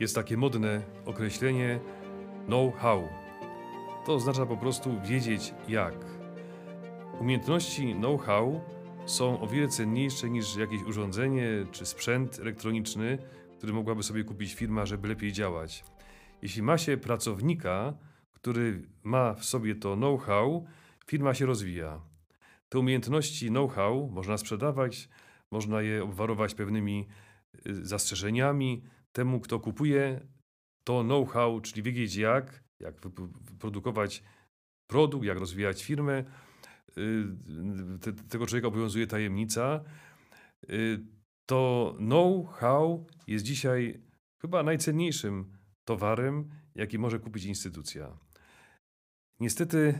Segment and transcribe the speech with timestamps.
[0.00, 1.80] Jest takie modne określenie
[2.46, 3.08] know-how.
[4.06, 5.94] To oznacza po prostu wiedzieć jak.
[7.20, 8.60] Umiejętności know-how
[9.06, 13.18] są o wiele cenniejsze niż jakieś urządzenie czy sprzęt elektroniczny,
[13.58, 15.84] który mogłaby sobie kupić firma, żeby lepiej działać.
[16.42, 17.94] Jeśli ma się pracownika,
[18.32, 20.66] który ma w sobie to know-how,
[21.06, 22.00] firma się rozwija.
[22.68, 25.08] Te umiejętności know-how można sprzedawać,
[25.50, 27.06] można je obwarować pewnymi
[27.66, 28.82] y, zastrzeżeniami.
[29.12, 30.26] Temu, kto kupuje
[30.84, 33.00] to know-how, czyli wiedzieć jak, jak
[33.40, 34.22] wyprodukować
[34.86, 36.24] produkt, jak rozwijać firmę,
[36.98, 37.24] y,
[38.00, 39.84] te, tego człowieka obowiązuje tajemnica.
[40.70, 41.00] Y,
[41.46, 44.00] to know-how jest dzisiaj
[44.42, 45.52] chyba najcenniejszym
[45.84, 48.18] towarem, jaki może kupić instytucja.
[49.40, 49.98] Niestety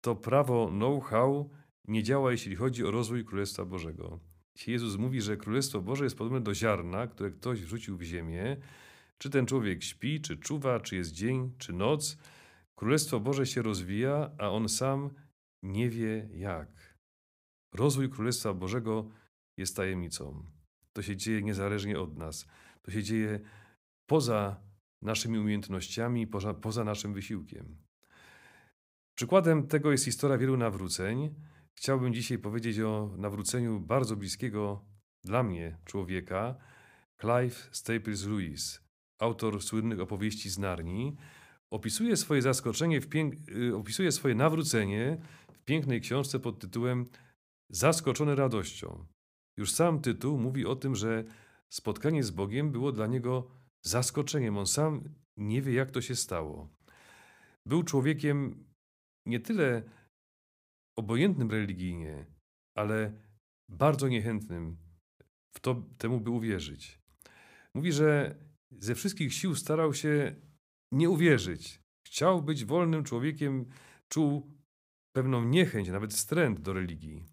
[0.00, 1.50] to prawo know-how
[1.88, 4.29] nie działa, jeśli chodzi o rozwój Królestwa Bożego.
[4.68, 8.56] Jezus mówi, że Królestwo Boże jest podobne do ziarna, które ktoś wrzucił w ziemię,
[9.18, 12.18] czy ten człowiek śpi, czy czuwa, czy jest dzień, czy noc,
[12.74, 15.10] Królestwo Boże się rozwija, a on sam
[15.62, 16.98] nie wie jak.
[17.74, 19.10] Rozwój Królestwa Bożego
[19.56, 20.44] jest tajemnicą.
[20.92, 22.46] To się dzieje niezależnie od nas.
[22.82, 23.40] To się dzieje
[24.06, 24.60] poza
[25.02, 27.76] naszymi umiejętnościami, poza, poza naszym wysiłkiem.
[29.14, 31.34] Przykładem tego jest historia wielu nawróceń.
[31.80, 34.84] Chciałbym dzisiaj powiedzieć o nawróceniu bardzo bliskiego
[35.24, 36.54] dla mnie człowieka,
[37.20, 38.80] Clive Staples Lewis,
[39.18, 41.16] autor słynnych opowieści z Narni.
[41.70, 45.20] Opisuje swoje zaskoczenie, w y, opisuje swoje nawrócenie
[45.52, 47.06] w pięknej książce pod tytułem
[47.70, 49.06] Zaskoczony radością.
[49.56, 51.24] Już sam tytuł mówi o tym, że
[51.68, 53.50] spotkanie z Bogiem było dla niego
[53.82, 54.58] zaskoczeniem.
[54.58, 55.04] On sam
[55.36, 56.68] nie wie, jak to się stało.
[57.66, 58.64] Był człowiekiem
[59.26, 59.99] nie tyle
[60.96, 62.26] obojętnym religijnie,
[62.76, 63.12] ale
[63.68, 64.76] bardzo niechętnym
[65.56, 67.00] w to, temu, by uwierzyć.
[67.74, 68.36] Mówi, że
[68.70, 70.36] ze wszystkich sił starał się
[70.92, 71.80] nie uwierzyć.
[72.06, 73.66] Chciał być wolnym człowiekiem,
[74.08, 74.60] czuł
[75.12, 77.24] pewną niechęć, nawet wstręt do religii.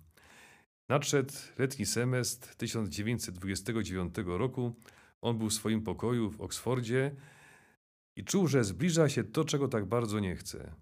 [0.89, 4.75] Nadszedł letni semestr 1929 roku.
[5.21, 7.15] On był w swoim pokoju w Oksfordzie
[8.17, 10.75] i czuł, że zbliża się to, czego tak bardzo nie chce.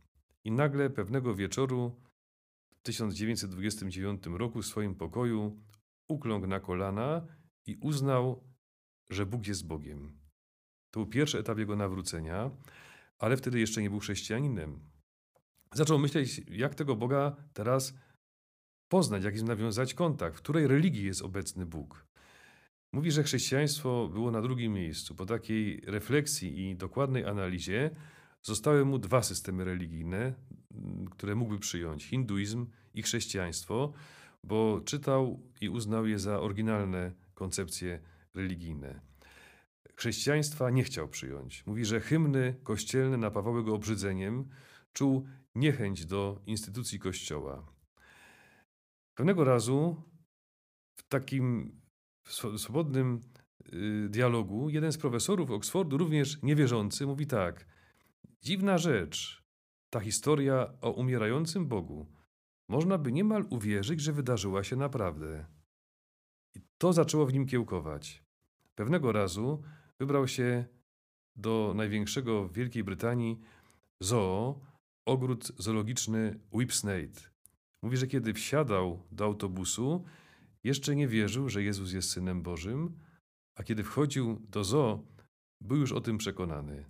[0.44, 2.02] I nagle pewnego wieczoru
[2.86, 5.64] 1929 roku w swoim pokoju
[6.10, 7.26] ukląkł na kolana
[7.66, 8.44] i uznał,
[9.10, 10.20] że Bóg jest Bogiem.
[10.92, 12.52] To był pierwszy etap jego nawrócenia,
[13.20, 14.80] ale wtedy jeszcze nie był chrześcijaninem.
[15.74, 17.94] Zaczął myśleć, jak tego Boga teraz
[18.88, 22.08] poznać, jak z nim nawiązać kontakt, w której religii jest obecny Bóg.
[22.94, 25.16] Mówi, że chrześcijaństwo było na drugim miejscu.
[25.16, 27.96] Po takiej refleksji i dokładnej analizie
[28.42, 30.34] zostały mu dwa systemy religijne,
[31.12, 33.94] które mógłby przyjąć: hinduizm i chrześcijaństwo,
[34.44, 38.00] bo czytał i uznał je za oryginalne koncepcje
[38.34, 39.02] religijne.
[39.96, 41.66] Chrześcijaństwa nie chciał przyjąć.
[41.66, 44.50] Mówi, że hymny kościelne napawały go obrzydzeniem,
[44.94, 47.66] czuł niechęć do instytucji kościoła.
[49.16, 50.04] Pewnego razu
[50.96, 51.76] w takim
[52.58, 53.22] swobodnym
[53.74, 57.66] y, dialogu jeden z profesorów Oxfordu, również niewierzący, mówi tak:
[58.42, 59.45] Dziwna rzecz,
[59.90, 62.08] ta historia o umierającym Bogu.
[62.70, 65.46] Można by niemal uwierzyć, że wydarzyła się naprawdę.
[66.56, 68.24] I to zaczęło w nim kiełkować.
[68.76, 69.62] Pewnego razu
[70.00, 70.66] wybrał się
[71.36, 73.40] do największego w Wielkiej Brytanii
[74.00, 74.62] zoo,
[75.06, 77.22] ogród zoologiczny Whipsnade.
[77.84, 80.06] Mówi, że kiedy wsiadał do autobusu,
[80.64, 83.00] jeszcze nie wierzył, że Jezus jest Synem Bożym,
[83.56, 85.04] a kiedy wchodził do zoo,
[85.62, 86.86] był już o tym przekonany.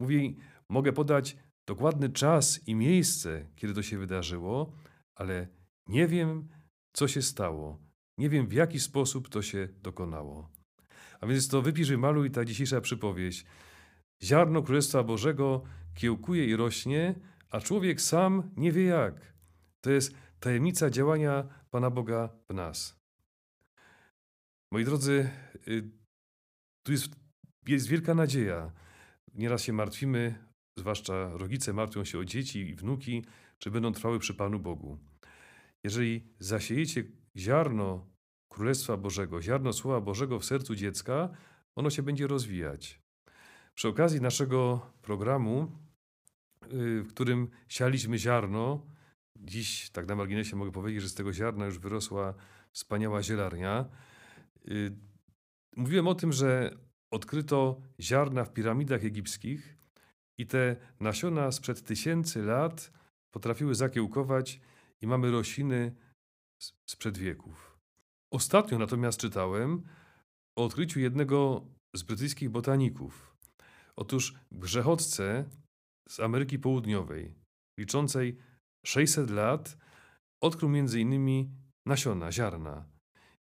[0.00, 0.36] Mówi,
[0.68, 1.36] mogę podać
[1.68, 4.72] dokładny czas i miejsce, kiedy to się wydarzyło,
[5.14, 5.48] ale
[5.86, 6.48] nie wiem,
[6.92, 7.78] co się stało.
[8.18, 10.50] Nie wiem, w jaki sposób to się dokonało.
[11.20, 13.46] A więc to wypisz i maluj ta dzisiejsza przypowieść.
[14.22, 15.62] Ziarno Królestwa Bożego
[15.94, 17.14] kiełkuje i rośnie,
[17.50, 19.34] a człowiek sam nie wie jak.
[19.80, 23.00] To jest tajemnica działania Pana Boga w nas.
[24.72, 25.30] Moi drodzy,
[25.68, 25.90] y,
[26.82, 27.08] tu jest,
[27.66, 28.72] jest wielka nadzieja.
[29.34, 30.47] Nieraz się martwimy,
[30.78, 33.24] zwłaszcza rodzice martwią się o dzieci i wnuki,
[33.58, 34.98] czy będą trwały przy Panu Bogu.
[35.84, 37.04] Jeżeli zasiejecie
[37.36, 38.06] ziarno
[38.48, 41.30] Królestwa Bożego, ziarno Słowa Bożego w sercu dziecka,
[41.76, 43.02] ono się będzie rozwijać.
[43.74, 45.72] Przy okazji naszego programu,
[46.72, 48.86] y, w którym sialiśmy ziarno,
[49.40, 52.34] Dziś, tak na marginesie, mogę powiedzieć, że z tego ziarna już wyrosła
[52.72, 53.88] wspaniała zielarnia.
[54.68, 54.96] Y,
[55.76, 56.70] mówiłem o tym, że
[57.10, 59.77] odkryto ziarna w piramidach egipskich
[60.38, 62.92] i te nasiona sprzed tysięcy lat
[63.30, 64.60] potrafiły zakiełkować
[65.00, 65.94] i mamy rośliny
[66.90, 67.78] sprzed wieków.
[68.32, 69.82] Ostatnio natomiast czytałem
[70.58, 73.36] o odkryciu jednego z brytyjskich botaników.
[73.96, 75.44] Otóż w grzechotce
[76.08, 77.34] z Ameryki Południowej,
[77.78, 78.38] liczącej
[78.86, 79.78] 600 lat,
[80.42, 81.50] odkrył m.in.
[81.86, 82.84] nasiona, ziarna.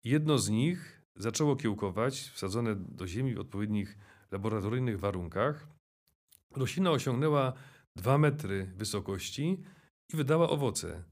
[0.04, 3.98] Jedno z nich zaczęło kiełkować, wsadzone do ziemi w odpowiednich
[4.32, 5.68] laboratoryjnych warunkach.
[6.56, 7.54] Roślina osiągnęła
[7.96, 9.64] 2 metry wysokości
[10.14, 11.04] i wydała owoce.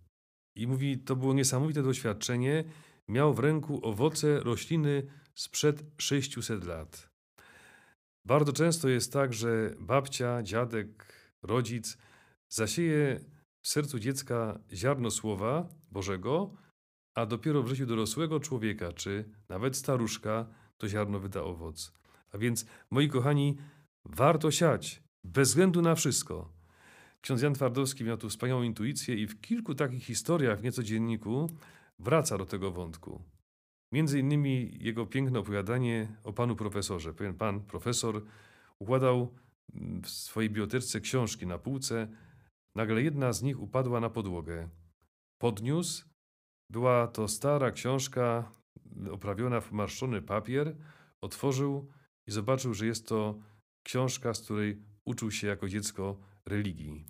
[0.55, 2.63] I mówi, to było niesamowite doświadczenie.
[3.07, 7.09] Miał w ręku owoce rośliny sprzed 600 lat.
[8.25, 11.13] Bardzo często jest tak, że babcia, dziadek,
[11.43, 11.97] rodzic
[12.49, 13.19] zasieje
[13.61, 16.55] w sercu dziecka ziarno słowa Bożego,
[17.15, 20.47] a dopiero w życiu dorosłego człowieka, czy nawet staruszka,
[20.77, 21.93] to ziarno wyda owoc.
[22.31, 23.57] A więc, moi kochani,
[24.05, 25.03] warto siać,
[25.33, 26.53] bez względu na wszystko.
[27.21, 31.49] Ksiądz Jan Twardowski miał tu wspaniałą intuicję i w kilku takich historiach w niecodzienniku
[31.99, 33.21] wraca do tego wątku.
[33.91, 37.13] Między innymi jego piękne opowiadanie o panu profesorze.
[37.13, 38.25] Pewien pan profesor
[38.79, 39.35] układał
[40.03, 42.07] w swojej bibliotece książki na półce.
[42.75, 44.69] Nagle jedna z nich upadła na podłogę.
[45.41, 46.05] Podniósł.
[46.69, 48.51] Była to stara książka
[49.11, 50.75] oprawiona w marszczony papier.
[51.21, 51.91] Otworzył
[52.27, 53.39] i zobaczył, że jest to
[53.83, 57.05] książka, z której uczył się jako dziecko religii.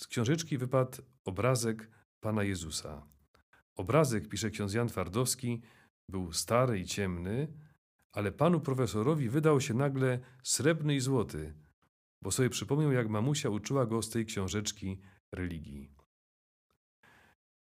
[0.00, 1.90] Z książeczki wypadł obrazek
[2.20, 3.06] Pana Jezusa.
[3.76, 5.62] Obrazek, pisze ksiądz Jan Twardowski,
[6.08, 7.48] był stary i ciemny,
[8.12, 11.54] ale panu profesorowi wydał się nagle srebrny i złoty,
[12.22, 15.00] bo sobie przypomniał, jak mamusia uczyła go z tej książeczki
[15.34, 15.90] religii.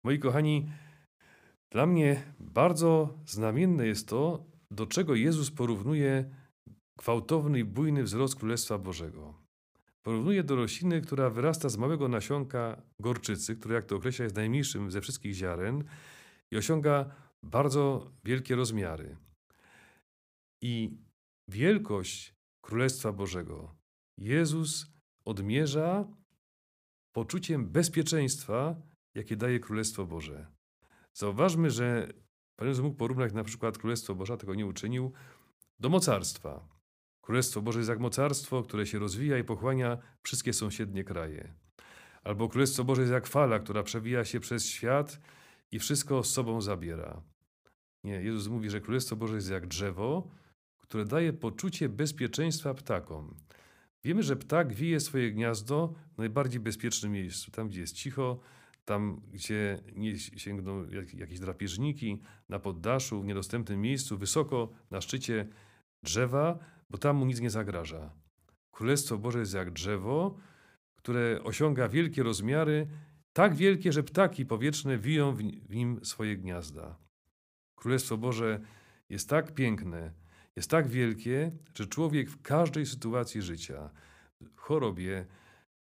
[0.04, 0.70] Moi kochani,
[1.72, 6.30] dla mnie bardzo znamienne jest to, do czego Jezus porównuje
[6.98, 9.47] gwałtowny i bujny wzrost Królestwa Bożego.
[10.02, 14.90] Porównuje do rośliny, która wyrasta z małego nasionka gorczycy, który, jak to określa, jest najmniejszym
[14.90, 15.84] ze wszystkich ziaren
[16.52, 19.16] i osiąga bardzo wielkie rozmiary.
[20.62, 20.98] I
[21.50, 22.34] wielkość
[22.64, 23.74] Królestwa Bożego
[24.18, 24.86] Jezus
[25.24, 26.04] odmierza
[27.16, 28.76] poczuciem bezpieczeństwa,
[29.14, 30.46] jakie daje Królestwo Boże.
[31.16, 32.12] Zauważmy, że
[32.56, 35.12] Pan Jezus mógł porównać na przykład Królestwo Boże, tego nie uczynił,
[35.80, 36.77] do mocarstwa.
[37.28, 41.54] Królestwo Boże jest jak mocarstwo, które się rozwija i pochłania wszystkie sąsiednie kraje.
[42.24, 45.20] Albo Królestwo Boże jest jak fala, która przewija się przez świat
[45.72, 47.22] i wszystko z sobą zabiera.
[48.04, 50.30] Nie, Jezus mówi, że Królestwo Boże jest jak drzewo,
[50.78, 53.34] które daje poczucie bezpieczeństwa ptakom.
[54.04, 58.40] Wiemy, że ptak wije swoje gniazdo w najbardziej bezpiecznym miejscu, tam gdzie jest cicho,
[58.84, 65.48] tam gdzie nie sięgną jakieś drapieżniki, na poddaszu, w niedostępnym miejscu, wysoko na szczycie
[66.02, 68.10] drzewa, bo tam mu nic nie zagraża.
[68.70, 70.36] Królestwo Boże jest jak drzewo,
[70.96, 72.88] które osiąga wielkie rozmiary,
[73.32, 76.98] tak wielkie, że ptaki powietrzne wiją w nim swoje gniazda.
[77.76, 78.60] Królestwo Boże
[79.08, 80.12] jest tak piękne,
[80.56, 83.90] jest tak wielkie, że człowiek w każdej sytuacji życia,
[84.40, 85.26] w chorobie,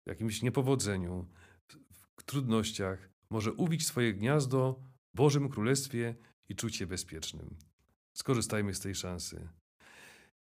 [0.05, 1.27] w jakimś niepowodzeniu,
[2.17, 4.79] w trudnościach, może ubić swoje gniazdo
[5.13, 6.15] w Bożym Królestwie
[6.49, 7.57] i czuć się bezpiecznym.
[8.13, 9.49] Skorzystajmy z tej szansy.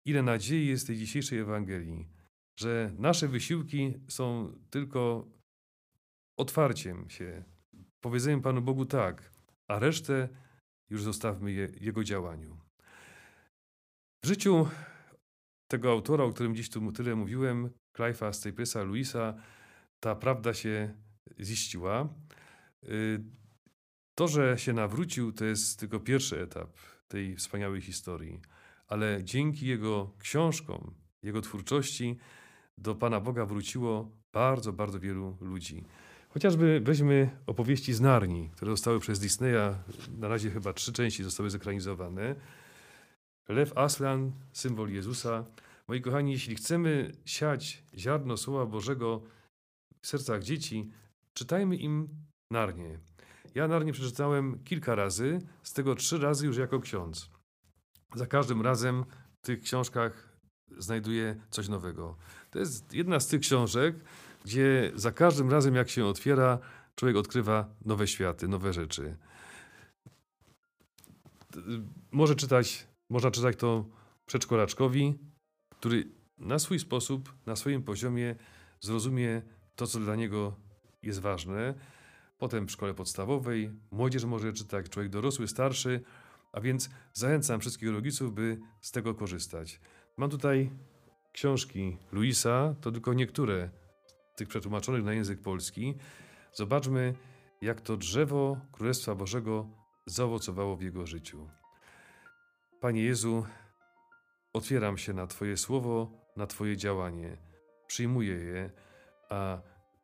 [0.05, 2.09] Ile nadziei jest w tej dzisiejszej Ewangelii,
[2.61, 5.29] że nasze wysiłki są tylko
[6.39, 7.45] otwarciem się,
[8.01, 9.31] powiedzeniem Panu Bogu tak,
[9.69, 10.29] a resztę
[10.91, 12.59] już zostawmy je, Jego działaniu.
[14.25, 14.69] W życiu
[15.69, 19.35] tego autora, o którym dziś tu tyle mówiłem, Clive'a Staplesa Louisa,
[20.01, 20.95] ta prawda się
[21.41, 22.09] ziściła.
[22.85, 23.25] Y,
[24.15, 26.77] to, że się nawrócił, to jest tylko pierwszy etap
[27.09, 28.41] tej wspaniałej historii,
[28.89, 32.19] ale dzięki jego książkom, jego twórczości
[32.79, 35.85] do Pana Boga wróciło bardzo, bardzo wielu ludzi.
[36.29, 39.75] Chociażby weźmy opowieści z Narni, które zostały przez Disneya,
[40.19, 42.35] na razie chyba trzy części zostały zekranizowane.
[43.49, 45.45] Lew Aslan, symbol Jezusa.
[45.89, 49.23] Moi kochani, jeśli chcemy siać ziarno Słowa Bożego
[50.01, 50.91] w sercach dzieci,
[51.35, 52.09] czytajmy im
[52.51, 52.99] Narnię.
[53.55, 57.31] Ja Narnię przeczytałem kilka razy, z tego trzy razy już jako ksiądz.
[58.15, 59.05] Za każdym razem
[59.43, 60.39] w tych książkach
[60.79, 62.17] znajduję coś nowego.
[62.51, 63.97] To jest jedna z tych książek,
[64.45, 66.59] gdzie za każdym razem, jak się otwiera,
[66.95, 69.17] człowiek odkrywa nowe światy, nowe rzeczy.
[72.13, 73.85] Może czytać można czytać to
[74.27, 75.19] przedszkolaczkowi,
[75.79, 78.37] który na swój sposób, na swoim poziomie
[78.81, 79.43] zrozumie
[79.77, 80.57] to, co dla niego
[81.03, 81.75] jest ważne.
[82.39, 86.01] Potem w szkole podstawowej, młodzież może czytać, człowiek dorosły, starszy,
[86.53, 89.81] a więc zachęcam wszystkich rodziców, by z tego korzystać.
[90.17, 90.71] Mam tutaj
[91.33, 93.71] książki Luisa, to tylko niektóre
[94.07, 95.95] z tych przetłumaczonych na język polski.
[96.53, 97.15] Zobaczmy,
[97.63, 99.69] jak to drzewo Królestwa Bożego
[100.07, 101.49] zaowocowało w jego życiu.
[102.81, 103.45] Panie Jezu,
[104.53, 107.37] Otwieram się na Twoje słowo, na Twoje działanie.
[107.87, 108.71] Przyjmuję je,
[109.31, 109.59] a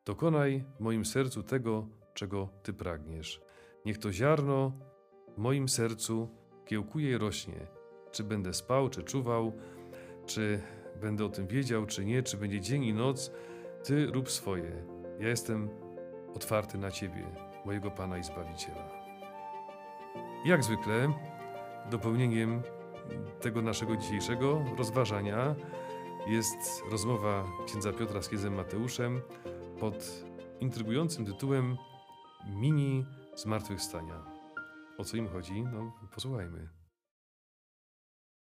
[0.05, 3.41] dokonaj w moim sercu tego, czego Ty pragniesz.
[3.85, 4.71] Niech to ziarno
[5.35, 6.29] w moim sercu
[6.65, 7.67] kiełkuje i rośnie.
[8.11, 9.53] Czy będę spał, czy czuwał,
[10.25, 10.61] czy
[11.01, 13.31] będę o tym wiedział, czy nie, czy będzie dzień i noc,
[13.83, 14.83] Ty rób swoje.
[15.19, 15.69] Ja jestem
[16.35, 17.23] otwarty na Ciebie,
[17.65, 18.89] mojego Pana i Zbawiciela.
[20.45, 21.13] Jak zwykle,
[21.91, 22.61] dopełnieniem
[23.41, 25.55] tego naszego dzisiejszego rozważania
[26.27, 29.21] jest rozmowa księdza Piotra z księdzem Mateuszem
[29.79, 30.25] pod
[30.59, 31.77] intrygującym tytułem
[32.49, 34.34] Mini Zmartwychwstania.
[34.97, 35.63] O co im chodzi?
[35.63, 36.69] No, posłuchajmy.